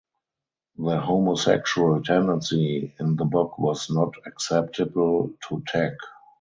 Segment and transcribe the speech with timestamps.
[0.79, 5.91] The homosexual tendency in the book was not acceptable to Tak.